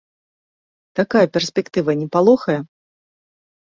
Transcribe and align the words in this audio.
Такая 1.01 1.23
перспектыва 1.37 1.91
не 2.03 2.07
палохае? 2.19 2.61